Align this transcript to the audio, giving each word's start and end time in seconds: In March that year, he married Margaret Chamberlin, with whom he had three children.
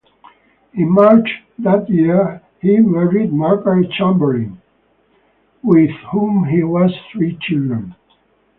In 0.73 0.89
March 0.89 1.29
that 1.59 1.87
year, 1.87 2.41
he 2.59 2.77
married 2.79 3.31
Margaret 3.31 3.91
Chamberlin, 3.91 4.59
with 5.61 5.91
whom 6.11 6.43
he 6.45 6.61
had 6.61 6.89
three 7.11 7.37
children. 7.41 7.93